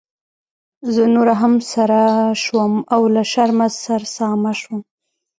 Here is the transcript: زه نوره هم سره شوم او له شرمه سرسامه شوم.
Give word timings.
زه 0.93 1.03
نوره 1.13 1.35
هم 1.41 1.53
سره 1.71 2.01
شوم 2.43 2.73
او 2.93 3.01
له 3.13 3.23
شرمه 3.31 3.67
سرسامه 3.83 4.51
شوم. 4.61 4.81